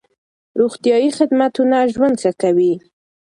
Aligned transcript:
روغتيايي 0.59 1.09
خدمتونه 1.17 1.77
ژوند 1.93 2.15
ښه 2.21 2.31
کوي. 2.41 2.73